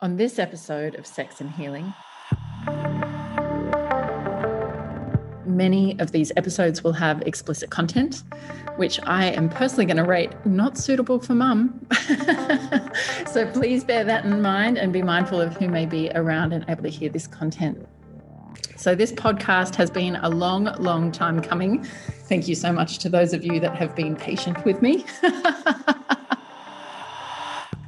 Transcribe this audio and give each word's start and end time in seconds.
On 0.00 0.16
this 0.16 0.38
episode 0.38 0.94
of 0.94 1.08
Sex 1.08 1.40
and 1.40 1.50
Healing, 1.50 1.92
many 5.44 5.98
of 5.98 6.12
these 6.12 6.30
episodes 6.36 6.84
will 6.84 6.92
have 6.92 7.20
explicit 7.22 7.70
content, 7.70 8.22
which 8.76 9.00
I 9.02 9.24
am 9.24 9.48
personally 9.48 9.86
going 9.86 9.96
to 9.96 10.04
rate 10.04 10.30
not 10.46 10.78
suitable 10.78 11.18
for 11.18 11.34
mum. 11.34 11.84
so 13.26 13.50
please 13.52 13.82
bear 13.82 14.04
that 14.04 14.24
in 14.24 14.40
mind 14.40 14.78
and 14.78 14.92
be 14.92 15.02
mindful 15.02 15.40
of 15.40 15.56
who 15.56 15.66
may 15.66 15.84
be 15.84 16.12
around 16.14 16.52
and 16.52 16.64
able 16.68 16.84
to 16.84 16.90
hear 16.90 17.08
this 17.08 17.26
content. 17.26 17.84
So, 18.76 18.94
this 18.94 19.10
podcast 19.10 19.74
has 19.74 19.90
been 19.90 20.14
a 20.14 20.28
long, 20.28 20.66
long 20.78 21.10
time 21.10 21.42
coming. 21.42 21.82
Thank 22.28 22.46
you 22.46 22.54
so 22.54 22.72
much 22.72 22.98
to 22.98 23.08
those 23.08 23.32
of 23.32 23.44
you 23.44 23.58
that 23.58 23.74
have 23.74 23.96
been 23.96 24.14
patient 24.14 24.64
with 24.64 24.80
me. 24.80 25.04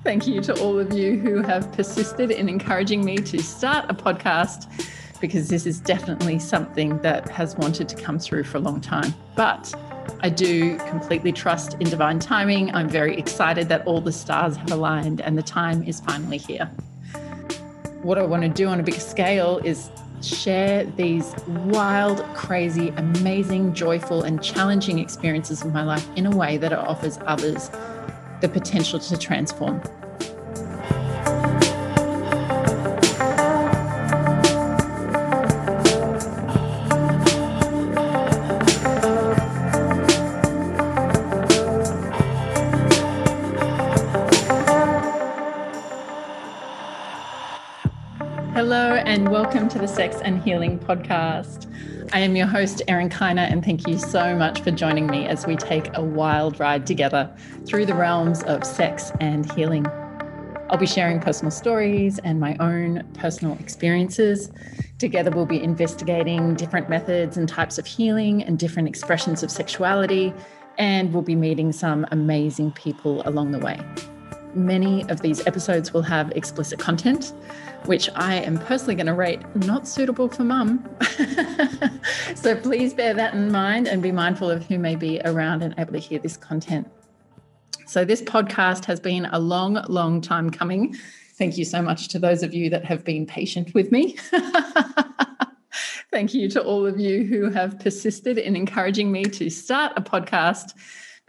Thank 0.02 0.26
you 0.26 0.40
to 0.42 0.58
all 0.62 0.78
of 0.78 0.94
you 0.94 1.18
who 1.18 1.42
have 1.42 1.70
persisted 1.72 2.30
in 2.30 2.48
encouraging 2.48 3.04
me 3.04 3.16
to 3.18 3.42
start 3.42 3.84
a 3.90 3.94
podcast 3.94 4.66
because 5.20 5.48
this 5.48 5.66
is 5.66 5.78
definitely 5.78 6.38
something 6.38 6.96
that 7.02 7.28
has 7.28 7.54
wanted 7.56 7.86
to 7.90 7.96
come 7.96 8.18
through 8.18 8.44
for 8.44 8.56
a 8.56 8.60
long 8.60 8.80
time. 8.80 9.12
But 9.36 9.74
I 10.20 10.30
do 10.30 10.78
completely 10.88 11.32
trust 11.32 11.74
in 11.80 11.90
divine 11.90 12.18
timing. 12.18 12.74
I'm 12.74 12.88
very 12.88 13.14
excited 13.18 13.68
that 13.68 13.86
all 13.86 14.00
the 14.00 14.10
stars 14.10 14.56
have 14.56 14.70
aligned 14.72 15.20
and 15.20 15.36
the 15.36 15.42
time 15.42 15.82
is 15.82 16.00
finally 16.00 16.38
here. 16.38 16.64
What 18.00 18.16
I 18.16 18.22
want 18.22 18.42
to 18.44 18.48
do 18.48 18.68
on 18.68 18.80
a 18.80 18.82
bigger 18.82 19.00
scale 19.00 19.58
is 19.64 19.90
share 20.22 20.84
these 20.84 21.34
wild, 21.46 22.24
crazy, 22.34 22.88
amazing, 22.96 23.74
joyful, 23.74 24.22
and 24.22 24.42
challenging 24.42 24.98
experiences 24.98 25.62
of 25.62 25.74
my 25.74 25.84
life 25.84 26.08
in 26.16 26.24
a 26.24 26.34
way 26.34 26.56
that 26.56 26.72
it 26.72 26.78
offers 26.78 27.18
others 27.26 27.70
the 28.40 28.48
potential 28.48 28.98
to 28.98 29.16
transform. 29.18 29.82
Hello, 48.54 48.94
and 48.94 49.30
welcome 49.30 49.68
to 49.68 49.78
the 49.78 49.88
Sex 49.88 50.16
and 50.22 50.42
Healing 50.42 50.78
Podcast. 50.78 51.69
I 52.12 52.18
am 52.18 52.34
your 52.34 52.48
host, 52.48 52.82
Erin 52.88 53.08
Kiner, 53.08 53.48
and 53.48 53.64
thank 53.64 53.86
you 53.86 53.96
so 53.96 54.34
much 54.34 54.62
for 54.62 54.72
joining 54.72 55.06
me 55.06 55.28
as 55.28 55.46
we 55.46 55.54
take 55.54 55.96
a 55.96 56.02
wild 56.02 56.58
ride 56.58 56.84
together 56.84 57.32
through 57.66 57.86
the 57.86 57.94
realms 57.94 58.42
of 58.42 58.64
sex 58.64 59.12
and 59.20 59.50
healing. 59.52 59.86
I'll 60.70 60.76
be 60.76 60.86
sharing 60.86 61.20
personal 61.20 61.52
stories 61.52 62.18
and 62.24 62.40
my 62.40 62.56
own 62.58 63.08
personal 63.14 63.56
experiences. 63.60 64.50
Together, 64.98 65.30
we'll 65.30 65.46
be 65.46 65.62
investigating 65.62 66.56
different 66.56 66.88
methods 66.88 67.36
and 67.36 67.48
types 67.48 67.78
of 67.78 67.86
healing 67.86 68.42
and 68.42 68.58
different 68.58 68.88
expressions 68.88 69.44
of 69.44 69.50
sexuality, 69.52 70.34
and 70.78 71.12
we'll 71.12 71.22
be 71.22 71.36
meeting 71.36 71.70
some 71.70 72.04
amazing 72.10 72.72
people 72.72 73.22
along 73.24 73.52
the 73.52 73.60
way. 73.60 73.78
Many 74.54 75.08
of 75.08 75.20
these 75.20 75.46
episodes 75.46 75.92
will 75.92 76.02
have 76.02 76.30
explicit 76.32 76.78
content 76.78 77.32
which 77.86 78.10
I 78.14 78.36
am 78.36 78.58
personally 78.58 78.94
going 78.94 79.06
to 79.06 79.14
rate 79.14 79.40
not 79.56 79.88
suitable 79.88 80.28
for 80.28 80.44
mum. 80.44 80.88
so 82.34 82.56
please 82.56 82.92
bear 82.94 83.14
that 83.14 83.34
in 83.34 83.50
mind 83.50 83.88
and 83.88 84.02
be 84.02 84.12
mindful 84.12 84.50
of 84.50 84.66
who 84.66 84.78
may 84.78 84.96
be 84.96 85.20
around 85.24 85.62
and 85.62 85.74
able 85.78 85.92
to 85.92 85.98
hear 85.98 86.18
this 86.18 86.36
content. 86.36 86.90
So, 87.86 88.04
this 88.04 88.22
podcast 88.22 88.84
has 88.84 89.00
been 89.00 89.26
a 89.26 89.38
long, 89.38 89.74
long 89.88 90.20
time 90.20 90.50
coming. 90.50 90.94
Thank 91.34 91.58
you 91.58 91.64
so 91.64 91.82
much 91.82 92.08
to 92.08 92.18
those 92.18 92.42
of 92.42 92.54
you 92.54 92.70
that 92.70 92.84
have 92.84 93.04
been 93.04 93.26
patient 93.26 93.74
with 93.74 93.90
me. 93.90 94.16
Thank 96.12 96.34
you 96.34 96.48
to 96.50 96.62
all 96.62 96.86
of 96.86 97.00
you 97.00 97.24
who 97.24 97.50
have 97.50 97.80
persisted 97.80 98.38
in 98.38 98.54
encouraging 98.54 99.10
me 99.10 99.24
to 99.24 99.48
start 99.50 99.92
a 99.96 100.02
podcast 100.02 100.74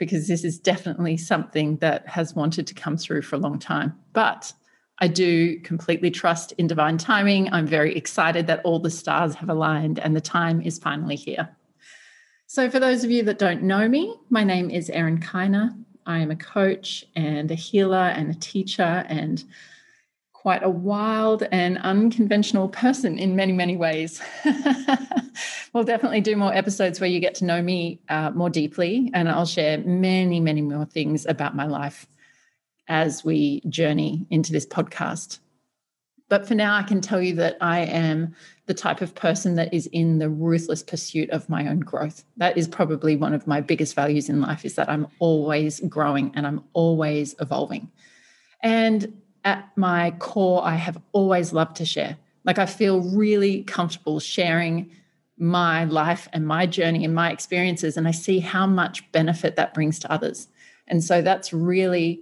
because 0.02 0.28
this 0.28 0.44
is 0.44 0.58
definitely 0.58 1.16
something 1.16 1.78
that 1.78 2.08
has 2.08 2.34
wanted 2.34 2.66
to 2.66 2.74
come 2.74 2.98
through 2.98 3.22
for 3.22 3.36
a 3.36 3.40
long 3.40 3.60
time. 3.60 3.94
But 4.14 4.52
I 4.98 5.08
do 5.08 5.60
completely 5.60 6.10
trust 6.10 6.54
in 6.54 6.66
divine 6.66 6.98
timing. 6.98 7.54
I'm 7.54 7.68
very 7.68 7.96
excited 7.96 8.48
that 8.48 8.62
all 8.64 8.80
the 8.80 8.90
stars 8.90 9.36
have 9.36 9.48
aligned 9.48 10.00
and 10.00 10.16
the 10.16 10.20
time 10.20 10.60
is 10.60 10.80
finally 10.80 11.16
here. 11.16 11.56
So, 12.48 12.68
for 12.68 12.80
those 12.80 13.04
of 13.04 13.12
you 13.12 13.22
that 13.26 13.38
don't 13.38 13.62
know 13.62 13.88
me, 13.88 14.16
my 14.32 14.44
name 14.44 14.72
is 14.72 14.90
Erin 14.90 15.20
Kiner. 15.20 15.70
I 16.08 16.18
am 16.18 16.32
a 16.32 16.36
coach 16.36 17.06
and 17.16 17.52
a 17.52 17.56
healer 17.56 17.96
and 18.18 18.32
a 18.32 18.40
teacher 18.40 19.06
and 19.08 19.44
quite 20.42 20.64
a 20.64 20.70
wild 20.70 21.44
and 21.52 21.78
unconventional 21.84 22.68
person 22.68 23.20
in 23.20 23.36
many, 23.36 23.54
many 23.54 23.78
ways. 23.78 24.20
we'll 25.74 25.84
definitely 25.84 26.20
do 26.20 26.36
more 26.36 26.52
episodes 26.52 27.00
where 27.00 27.08
you 27.08 27.20
get 27.20 27.36
to 27.36 27.46
know 27.46 27.62
me 27.62 28.00
uh, 28.10 28.32
more 28.32 28.50
deeply, 28.50 29.12
and 29.14 29.30
I'll 29.30 29.46
share 29.46 29.78
many, 29.78 30.40
many 30.40 30.64
more 30.64 30.86
things 30.86 31.28
about 31.28 31.56
my 31.56 31.68
life 31.68 32.08
as 32.88 33.24
we 33.24 33.62
journey 33.70 34.26
into 34.32 34.52
this 34.52 34.66
podcast. 34.66 35.38
But 36.28 36.48
for 36.48 36.56
now, 36.56 36.76
I 36.76 36.82
can 36.82 37.02
tell 37.02 37.22
you 37.22 37.36
that 37.36 37.58
I 37.62 37.82
am 37.82 38.34
the 38.66 38.74
type 38.74 39.02
of 39.02 39.14
person 39.14 39.54
that 39.58 39.72
is 39.72 39.86
in 39.88 40.18
the 40.18 40.30
ruthless 40.30 40.82
pursuit 40.82 41.30
of 41.30 41.48
my 41.50 41.68
own 41.68 41.82
growth. 41.82 42.24
That 42.38 42.58
is 42.58 42.68
probably 42.68 43.16
one 43.16 43.36
of 43.36 43.46
my 43.46 43.62
biggest 43.62 43.94
values 43.94 44.28
in 44.28 44.42
life 44.42 44.66
is 44.66 44.74
that 44.74 44.90
I'm 44.90 45.06
always 45.20 45.82
growing 45.82 46.32
and 46.34 46.48
I'm 46.48 46.64
always 46.74 47.36
evolving. 47.40 47.92
And 48.64 49.21
at 49.44 49.72
my 49.76 50.12
core, 50.20 50.64
I 50.64 50.76
have 50.76 51.02
always 51.12 51.54
loved 51.54 51.76
to 51.78 51.86
share. 51.86 52.18
Like 52.44 52.60
I 52.60 52.66
feel 52.66 53.02
really 53.02 53.64
comfortable 53.64 54.20
sharing 54.20 54.92
my 55.38 55.86
life 55.86 56.28
and 56.34 56.46
my 56.46 56.66
journey 56.66 57.04
and 57.04 57.16
my 57.16 57.32
experiences, 57.32 57.98
and 57.98 58.08
I 58.08 58.12
see 58.12 58.40
how 58.40 58.68
much 58.68 59.12
benefit 59.12 59.56
that 59.56 59.74
brings 59.74 59.98
to 60.00 60.12
others. 60.12 60.48
And 60.88 61.04
so 61.04 61.22
that's 61.22 61.52
really 61.52 62.22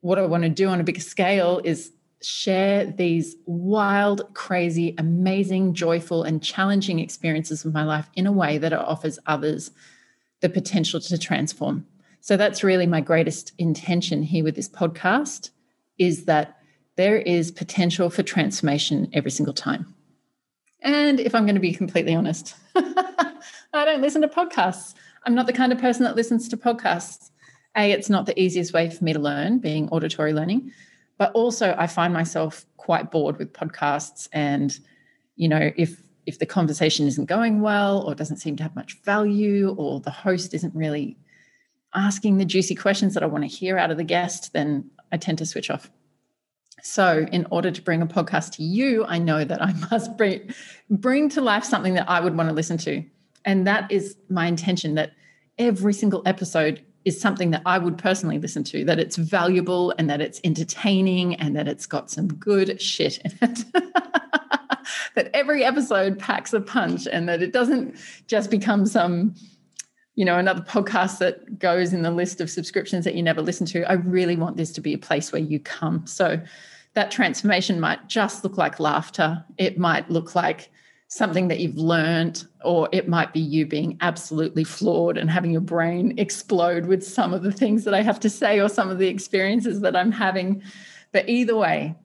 what 0.00 0.18
I 0.18 0.26
want 0.26 0.44
to 0.44 0.48
do 0.48 0.68
on 0.68 0.80
a 0.80 0.84
bigger 0.84 1.00
scale 1.00 1.60
is 1.64 1.92
share 2.22 2.84
these 2.84 3.34
wild, 3.46 4.34
crazy, 4.34 4.94
amazing, 4.98 5.74
joyful, 5.74 6.22
and 6.22 6.42
challenging 6.42 6.98
experiences 7.00 7.64
of 7.64 7.72
my 7.72 7.82
life 7.82 8.10
in 8.14 8.26
a 8.26 8.32
way 8.32 8.58
that 8.58 8.72
it 8.72 8.78
offers 8.78 9.18
others 9.26 9.70
the 10.40 10.48
potential 10.48 11.00
to 11.00 11.18
transform. 11.18 11.86
So 12.20 12.36
that's 12.36 12.62
really 12.62 12.86
my 12.86 13.00
greatest 13.00 13.52
intention 13.58 14.22
here 14.22 14.44
with 14.44 14.54
this 14.54 14.68
podcast 14.68 15.50
is 15.98 16.26
that 16.26 16.59
there 16.96 17.18
is 17.18 17.50
potential 17.50 18.10
for 18.10 18.22
transformation 18.22 19.08
every 19.12 19.30
single 19.30 19.54
time. 19.54 19.94
And 20.82 21.20
if 21.20 21.34
I'm 21.34 21.44
going 21.44 21.54
to 21.54 21.60
be 21.60 21.72
completely 21.72 22.14
honest, 22.14 22.54
I 22.74 23.84
don't 23.84 24.00
listen 24.00 24.22
to 24.22 24.28
podcasts. 24.28 24.94
I'm 25.24 25.34
not 25.34 25.46
the 25.46 25.52
kind 25.52 25.72
of 25.72 25.78
person 25.78 26.04
that 26.04 26.16
listens 26.16 26.48
to 26.48 26.56
podcasts. 26.56 27.30
A, 27.76 27.92
it's 27.92 28.10
not 28.10 28.26
the 28.26 28.40
easiest 28.40 28.72
way 28.72 28.90
for 28.90 29.04
me 29.04 29.12
to 29.12 29.18
learn, 29.18 29.58
being 29.58 29.88
auditory 29.90 30.32
learning, 30.32 30.72
but 31.18 31.30
also 31.32 31.74
I 31.78 31.86
find 31.86 32.12
myself 32.12 32.66
quite 32.76 33.10
bored 33.10 33.38
with 33.38 33.52
podcasts. 33.52 34.28
And, 34.32 34.78
you 35.36 35.48
know, 35.48 35.70
if 35.76 36.02
if 36.26 36.38
the 36.38 36.46
conversation 36.46 37.06
isn't 37.06 37.26
going 37.26 37.60
well 37.60 38.02
or 38.02 38.14
doesn't 38.14 38.36
seem 38.36 38.56
to 38.56 38.62
have 38.62 38.76
much 38.76 39.00
value 39.02 39.74
or 39.78 40.00
the 40.00 40.10
host 40.10 40.54
isn't 40.54 40.74
really 40.74 41.16
asking 41.94 42.36
the 42.36 42.44
juicy 42.44 42.74
questions 42.74 43.14
that 43.14 43.22
I 43.22 43.26
want 43.26 43.42
to 43.42 43.48
hear 43.48 43.78
out 43.78 43.90
of 43.90 43.96
the 43.96 44.04
guest, 44.04 44.52
then 44.52 44.90
I 45.10 45.16
tend 45.16 45.38
to 45.38 45.46
switch 45.46 45.70
off. 45.70 45.90
So, 46.82 47.26
in 47.32 47.46
order 47.50 47.70
to 47.70 47.82
bring 47.82 48.02
a 48.02 48.06
podcast 48.06 48.52
to 48.52 48.62
you, 48.62 49.04
I 49.06 49.18
know 49.18 49.44
that 49.44 49.62
I 49.62 49.72
must 49.90 50.16
bring, 50.16 50.52
bring 50.88 51.28
to 51.30 51.40
life 51.40 51.64
something 51.64 51.94
that 51.94 52.08
I 52.08 52.20
would 52.20 52.36
want 52.36 52.48
to 52.48 52.54
listen 52.54 52.78
to. 52.78 53.04
And 53.44 53.66
that 53.66 53.90
is 53.90 54.16
my 54.28 54.46
intention 54.46 54.94
that 54.94 55.12
every 55.58 55.92
single 55.92 56.22
episode 56.26 56.84
is 57.04 57.20
something 57.20 57.50
that 57.50 57.62
I 57.64 57.78
would 57.78 57.96
personally 57.96 58.38
listen 58.38 58.62
to, 58.64 58.84
that 58.84 58.98
it's 58.98 59.16
valuable 59.16 59.94
and 59.98 60.10
that 60.10 60.20
it's 60.20 60.40
entertaining 60.44 61.34
and 61.36 61.56
that 61.56 61.66
it's 61.66 61.86
got 61.86 62.10
some 62.10 62.28
good 62.28 62.80
shit 62.80 63.18
in 63.24 63.38
it. 63.40 63.64
that 65.14 65.30
every 65.32 65.64
episode 65.64 66.18
packs 66.18 66.52
a 66.52 66.60
punch 66.60 67.06
and 67.10 67.28
that 67.28 67.42
it 67.42 67.52
doesn't 67.52 67.96
just 68.26 68.50
become 68.50 68.84
some, 68.86 69.34
you 70.20 70.26
know, 70.26 70.36
another 70.36 70.60
podcast 70.68 71.16
that 71.18 71.58
goes 71.58 71.94
in 71.94 72.02
the 72.02 72.10
list 72.10 72.42
of 72.42 72.50
subscriptions 72.50 73.06
that 73.06 73.14
you 73.14 73.22
never 73.22 73.40
listen 73.40 73.64
to. 73.68 73.90
I 73.90 73.94
really 73.94 74.36
want 74.36 74.58
this 74.58 74.70
to 74.72 74.82
be 74.82 74.92
a 74.92 74.98
place 74.98 75.32
where 75.32 75.40
you 75.40 75.58
come. 75.58 76.06
So 76.06 76.38
that 76.92 77.10
transformation 77.10 77.80
might 77.80 78.06
just 78.06 78.44
look 78.44 78.58
like 78.58 78.78
laughter. 78.78 79.42
It 79.56 79.78
might 79.78 80.10
look 80.10 80.34
like 80.34 80.70
something 81.08 81.48
that 81.48 81.58
you've 81.58 81.78
learned, 81.78 82.44
or 82.62 82.90
it 82.92 83.08
might 83.08 83.32
be 83.32 83.40
you 83.40 83.64
being 83.64 83.96
absolutely 84.02 84.62
floored 84.62 85.16
and 85.16 85.30
having 85.30 85.52
your 85.52 85.62
brain 85.62 86.18
explode 86.18 86.84
with 86.84 87.02
some 87.02 87.32
of 87.32 87.42
the 87.42 87.50
things 87.50 87.84
that 87.84 87.94
I 87.94 88.02
have 88.02 88.20
to 88.20 88.28
say 88.28 88.60
or 88.60 88.68
some 88.68 88.90
of 88.90 88.98
the 88.98 89.08
experiences 89.08 89.80
that 89.80 89.96
I'm 89.96 90.12
having. 90.12 90.62
But 91.12 91.30
either 91.30 91.56
way, 91.56 91.96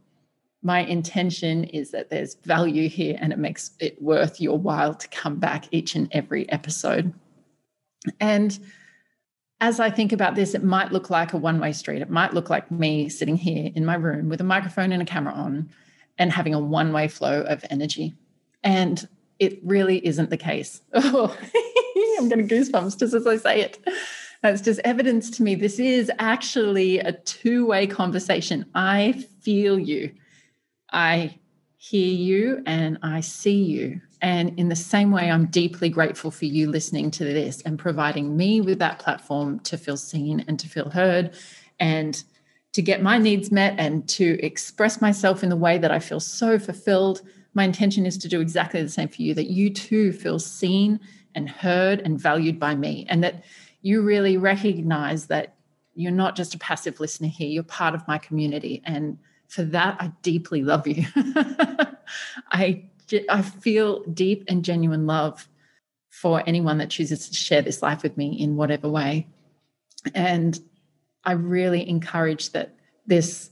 my 0.64 0.80
intention 0.80 1.66
is 1.66 1.92
that 1.92 2.10
there's 2.10 2.36
value 2.46 2.88
here 2.88 3.18
and 3.20 3.34
it 3.34 3.40
makes 3.40 3.72
it 3.82 4.02
worth 4.02 4.40
your 4.40 4.58
while 4.58 4.94
to 4.94 5.08
come 5.10 5.36
back 5.36 5.66
each 5.72 5.96
and 5.96 6.08
every 6.14 6.50
episode. 6.50 7.14
And 8.20 8.58
as 9.62 9.80
I 9.80 9.90
think 9.90 10.12
about 10.12 10.36
this, 10.36 10.54
it 10.54 10.64
might 10.64 10.92
look 10.92 11.10
like 11.10 11.34
a 11.34 11.38
one 11.38 11.60
way 11.60 11.72
street. 11.72 12.02
It 12.02 12.10
might 12.10 12.34
look 12.34 12.50
like 12.50 12.70
me 12.70 13.10
sitting 13.10 13.38
here 13.38 13.72
in 13.74 13.86
my 13.86 13.96
room 13.96 14.30
with 14.30 14.42
a 14.42 14.46
microphone 14.46 14.92
and 14.92 15.02
a 15.02 15.06
camera 15.06 15.34
on 15.34 15.70
and 16.18 16.32
having 16.32 16.54
a 16.54 16.60
one 16.60 16.94
way 16.94 17.08
flow 17.08 17.42
of 17.42 17.64
energy. 17.70 18.14
And 18.64 19.08
it 19.40 19.60
really 19.64 20.06
isn't 20.06 20.30
the 20.30 20.38
case. 20.38 20.82
I'm 20.94 22.30
getting 22.30 22.48
goosebumps 22.48 23.00
just 23.00 23.14
as 23.14 23.28
I 23.28 23.38
say 23.38 23.62
it. 23.62 23.80
That's 24.42 24.62
just 24.62 24.80
evidence 24.84 25.30
to 25.32 25.44
me. 25.44 25.56
This 25.56 25.80
is 25.80 26.12
actually 26.20 27.00
a 27.00 27.14
two 27.14 27.66
way 27.66 27.88
conversation. 27.88 28.66
I 28.76 29.26
feel 29.42 29.80
you, 29.80 30.12
I 30.92 31.40
hear 31.78 32.14
you, 32.14 32.64
and 32.66 32.98
I 33.02 33.22
see 33.22 33.64
you. 33.64 34.02
And 34.26 34.58
in 34.58 34.70
the 34.70 34.76
same 34.76 35.12
way, 35.12 35.30
I'm 35.30 35.46
deeply 35.46 35.88
grateful 35.88 36.32
for 36.32 36.46
you 36.46 36.68
listening 36.68 37.12
to 37.12 37.24
this 37.24 37.62
and 37.62 37.78
providing 37.78 38.36
me 38.36 38.60
with 38.60 38.80
that 38.80 38.98
platform 38.98 39.60
to 39.60 39.78
feel 39.78 39.98
seen 39.98 40.44
and 40.48 40.60
to 40.60 40.68
feel 40.68 40.90
heard 40.90 41.36
and 41.80 42.24
to 42.74 42.82
get 42.82 43.04
my 43.04 43.20
needs 43.20 43.52
met 43.52 43.76
and 43.78 44.10
to 44.10 44.44
express 44.44 45.00
myself 45.00 45.44
in 45.44 45.50
the 45.50 45.56
way 45.56 45.78
that 45.78 45.92
I 45.92 46.00
feel 46.00 46.20
so 46.20 46.58
fulfilled. 46.58 47.22
My 47.54 47.66
intention 47.66 48.08
is 48.08 48.18
to 48.18 48.28
do 48.28 48.42
exactly 48.42 48.82
the 48.82 48.90
same 48.90 49.10
for 49.10 49.22
you, 49.22 49.36
that 49.36 49.52
you 49.52 49.70
too 49.70 50.12
feel 50.12 50.40
seen 50.40 51.00
and 51.36 51.48
heard 51.48 52.00
and 52.00 52.20
valued 52.20 52.60
by 52.60 52.74
me, 52.74 53.06
and 53.08 53.24
that 53.24 53.44
you 53.84 54.02
really 54.02 54.38
recognize 54.38 55.28
that 55.28 55.54
you're 55.94 56.12
not 56.12 56.36
just 56.36 56.56
a 56.56 56.58
passive 56.58 57.00
listener 57.00 57.28
here, 57.28 57.48
you're 57.48 57.62
part 57.62 57.94
of 57.94 58.08
my 58.08 58.18
community. 58.18 58.82
And 58.86 59.20
for 59.50 59.62
that, 59.66 59.98
I 60.00 60.12
deeply 60.24 60.64
love 60.64 60.88
you. 60.88 61.06
I, 62.52 62.86
I 63.30 63.42
feel 63.42 64.04
deep 64.04 64.46
and 64.48 64.64
genuine 64.64 65.06
love 65.06 65.48
for 66.10 66.42
anyone 66.48 66.78
that 66.78 66.90
chooses 66.90 67.30
to 67.30 67.36
share 67.36 67.62
this 67.62 67.82
life 67.82 68.04
with 68.04 68.16
me 68.18 68.40
in 68.40 68.56
whatever 68.56 68.90
way. 68.90 69.28
And 70.14 70.60
I 71.24 71.34
really 71.34 71.88
encourage 71.88 72.52
that 72.52 72.76
this 73.06 73.50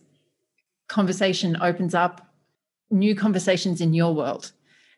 conversation 0.88 1.58
opens 1.62 1.94
up 1.94 2.34
new 2.90 3.16
conversations 3.16 3.82
in 3.82 3.94
your 3.94 4.14
world 4.14 4.52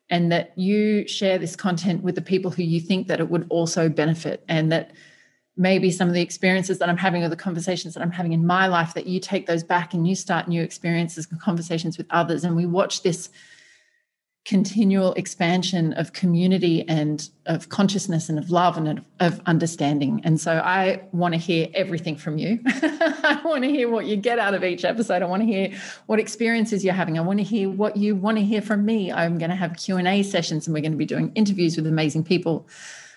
and 0.09 0.31
that 0.31 0.55
you 0.57 1.07
share 1.07 1.37
this 1.37 1.55
content 1.55 2.03
with 2.03 2.15
the 2.15 2.21
people 2.21 2.51
who 2.51 2.63
you 2.63 2.79
think 2.79 3.07
that 3.07 3.19
it 3.19 3.29
would 3.29 3.47
also 3.49 3.89
benefit 3.89 4.43
and 4.47 4.71
that 4.71 4.91
maybe 5.57 5.89
some 5.89 6.07
of 6.07 6.13
the 6.13 6.21
experiences 6.21 6.79
that 6.79 6.89
I'm 6.89 6.97
having 6.97 7.23
or 7.23 7.29
the 7.29 7.35
conversations 7.35 7.93
that 7.93 8.03
I'm 8.03 8.11
having 8.11 8.33
in 8.33 8.45
my 8.45 8.67
life 8.67 8.93
that 8.93 9.07
you 9.07 9.19
take 9.19 9.47
those 9.47 9.63
back 9.63 9.93
and 9.93 10.07
you 10.07 10.13
start 10.13 10.47
new 10.47 10.61
experiences 10.61 11.27
and 11.31 11.41
conversations 11.41 11.97
with 11.97 12.07
others 12.09 12.43
and 12.43 12.55
we 12.55 12.65
watch 12.65 13.03
this 13.03 13.29
continual 14.45 15.11
expansion 15.13 15.91
of 15.93 16.13
community 16.13 16.87
and 16.87 17.29
of 17.47 17.69
consciousness 17.69 18.29
and 18.29 18.37
of 18.37 18.51
love 18.51 18.77
and 18.77 19.03
of 19.19 19.41
understanding. 19.47 20.21
And 20.23 20.39
so 20.39 20.59
I 20.59 21.01
want 21.11 21.33
to 21.33 21.39
hear 21.39 21.67
everything 21.73 22.15
from 22.15 22.37
you. 22.37 22.59
I 22.65 23.41
want 23.43 23.63
to 23.63 23.69
hear 23.69 23.89
what 23.89 24.05
you 24.05 24.15
get 24.15 24.37
out 24.37 24.53
of 24.53 24.63
each 24.63 24.85
episode. 24.85 25.23
I 25.23 25.25
want 25.25 25.41
to 25.41 25.47
hear 25.47 25.71
what 26.05 26.19
experiences 26.19 26.85
you're 26.85 26.93
having. 26.93 27.17
I 27.17 27.21
want 27.21 27.39
to 27.39 27.43
hear 27.43 27.69
what 27.71 27.97
you 27.97 28.15
want 28.15 28.37
to 28.37 28.43
hear 28.43 28.61
from 28.61 28.85
me. 28.85 29.11
I'm 29.11 29.39
going 29.39 29.49
to 29.49 29.55
have 29.55 29.77
Q&A 29.77 30.21
sessions 30.21 30.67
and 30.67 30.75
we're 30.75 30.81
going 30.81 30.91
to 30.91 30.97
be 30.97 31.07
doing 31.07 31.31
interviews 31.33 31.75
with 31.75 31.87
amazing 31.87 32.23
people. 32.23 32.67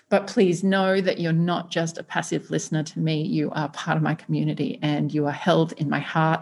But 0.09 0.25
please 0.25 0.63
know 0.63 0.99
that 0.99 1.19
you're 1.19 1.31
not 1.31 1.69
just 1.69 1.99
a 1.99 2.03
passive 2.03 2.49
listener 2.49 2.81
to 2.81 2.99
me. 2.99 3.21
You 3.21 3.51
are 3.51 3.69
part 3.69 3.97
of 3.97 4.01
my 4.01 4.15
community 4.15 4.79
and 4.81 5.13
you 5.13 5.27
are 5.27 5.31
held 5.31 5.73
in 5.73 5.91
my 5.91 5.99
heart. 5.99 6.41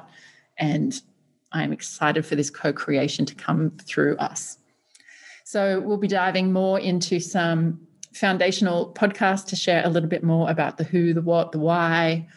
And 0.57 0.99
I'm 1.51 1.73
excited 1.73 2.25
for 2.25 2.35
this 2.35 2.49
co 2.49 2.71
creation 2.71 3.25
to 3.25 3.35
come 3.35 3.71
through 3.71 4.15
us. 4.15 4.57
So 5.47 5.79
we'll 5.79 5.95
be 5.95 6.09
diving 6.09 6.51
more 6.51 6.77
into 6.77 7.21
some 7.21 7.79
foundational 8.13 8.91
podcasts 8.93 9.45
to 9.45 9.55
share 9.55 9.81
a 9.85 9.87
little 9.87 10.09
bit 10.09 10.21
more 10.21 10.49
about 10.49 10.77
the 10.77 10.83
who, 10.83 11.13
the 11.13 11.21
what, 11.21 11.53
the 11.53 11.57
why, 11.57 12.27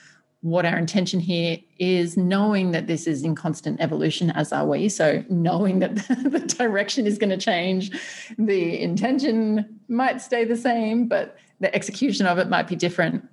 what 0.42 0.64
our 0.64 0.78
intention 0.78 1.18
here 1.18 1.58
is, 1.80 2.16
knowing 2.16 2.70
that 2.70 2.86
this 2.86 3.08
is 3.08 3.24
in 3.24 3.34
constant 3.34 3.80
evolution, 3.80 4.30
as 4.30 4.52
are 4.52 4.64
we. 4.64 4.88
So, 4.88 5.24
knowing 5.28 5.80
that 5.80 5.96
the 6.22 6.38
direction 6.56 7.04
is 7.04 7.18
going 7.18 7.30
to 7.30 7.36
change, 7.36 7.90
the 8.38 8.80
intention 8.80 9.80
might 9.88 10.20
stay 10.20 10.44
the 10.44 10.56
same, 10.56 11.08
but 11.08 11.36
the 11.58 11.74
execution 11.74 12.26
of 12.26 12.38
it 12.38 12.48
might 12.48 12.68
be 12.68 12.76
different. 12.76 13.28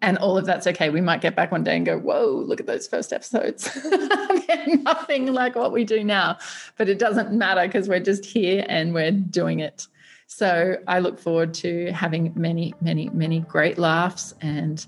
And 0.00 0.16
all 0.18 0.38
of 0.38 0.46
that's 0.46 0.66
okay. 0.66 0.90
We 0.90 1.00
might 1.00 1.20
get 1.20 1.36
back 1.36 1.52
one 1.52 1.64
day 1.64 1.76
and 1.76 1.84
go, 1.84 1.98
whoa, 1.98 2.26
look 2.46 2.60
at 2.60 2.66
those 2.66 2.88
first 2.88 3.12
episodes. 3.12 3.72
They're 3.90 4.76
nothing 4.82 5.32
like 5.32 5.54
what 5.54 5.72
we 5.72 5.84
do 5.84 6.02
now. 6.02 6.38
But 6.78 6.88
it 6.88 6.98
doesn't 6.98 7.32
matter 7.32 7.66
because 7.66 7.88
we're 7.88 8.00
just 8.00 8.24
here 8.24 8.64
and 8.68 8.94
we're 8.94 9.10
doing 9.10 9.60
it. 9.60 9.86
So 10.26 10.76
I 10.88 11.00
look 11.00 11.18
forward 11.18 11.52
to 11.54 11.92
having 11.92 12.32
many, 12.34 12.74
many, 12.80 13.10
many 13.10 13.40
great 13.40 13.78
laughs 13.78 14.34
and 14.40 14.84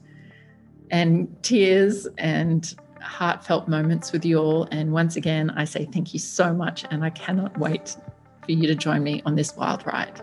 and 0.91 1.35
tears 1.43 2.07
and 2.19 2.75
heartfelt 3.03 3.69
moments 3.69 4.13
with 4.13 4.25
you 4.25 4.39
all. 4.39 4.69
And 4.71 4.93
once 4.93 5.17
again, 5.17 5.51
I 5.51 5.65
say 5.65 5.87
thank 5.87 6.15
you 6.15 6.21
so 6.21 6.53
much. 6.53 6.85
And 6.91 7.05
I 7.05 7.11
cannot 7.11 7.59
wait 7.59 7.97
for 8.45 8.53
you 8.53 8.67
to 8.67 8.75
join 8.75 9.03
me 9.03 9.23
on 9.27 9.35
this 9.35 9.57
wild 9.57 9.87
ride. 9.87 10.23